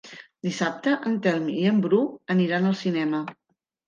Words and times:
Dissabte 0.45 0.93
en 1.09 1.19
Telm 1.25 1.51
i 1.55 1.57
en 1.71 1.81
Bru 1.83 1.99
aniran 2.37 2.65
al 2.71 2.79
cinema. 2.81 3.21